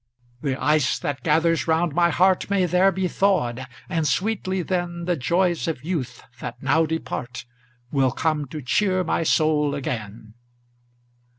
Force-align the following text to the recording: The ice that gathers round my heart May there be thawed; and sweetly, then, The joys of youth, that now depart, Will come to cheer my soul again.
The 0.41 0.59
ice 0.59 0.97
that 0.97 1.21
gathers 1.21 1.67
round 1.67 1.93
my 1.93 2.09
heart 2.09 2.49
May 2.49 2.65
there 2.65 2.91
be 2.91 3.07
thawed; 3.07 3.67
and 3.87 4.07
sweetly, 4.07 4.63
then, 4.63 5.05
The 5.05 5.15
joys 5.15 5.67
of 5.67 5.83
youth, 5.83 6.23
that 6.39 6.59
now 6.63 6.87
depart, 6.87 7.45
Will 7.91 8.09
come 8.09 8.47
to 8.47 8.63
cheer 8.63 9.03
my 9.03 9.21
soul 9.21 9.75
again. 9.75 10.33